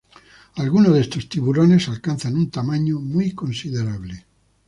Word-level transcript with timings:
Algunos 0.55 0.93
de 0.95 1.01
estos 1.01 1.29
tiburones 1.29 1.87
alcanzan 1.87 2.33
un 2.35 2.49
tamaño 2.49 2.99
muy 2.99 3.33
considerable. 3.35 4.25